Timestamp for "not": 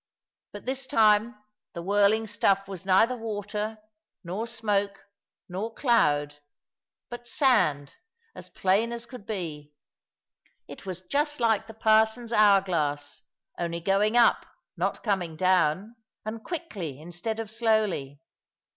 14.75-15.03